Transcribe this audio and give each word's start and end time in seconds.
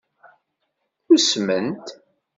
Usment. 1.13 1.75